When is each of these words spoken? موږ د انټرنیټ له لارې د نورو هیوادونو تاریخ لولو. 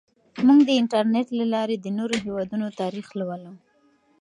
موږ 0.47 0.59
د 0.65 0.69
انټرنیټ 0.81 1.27
له 1.39 1.45
لارې 1.53 1.75
د 1.79 1.87
نورو 1.97 2.15
هیوادونو 2.25 2.65
تاریخ 2.81 3.07
لولو. 3.19 3.51